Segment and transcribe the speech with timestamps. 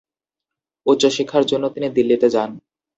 [0.85, 2.49] উচ্চশিক্ষার জন্য তিনি দিল্লীতে যান।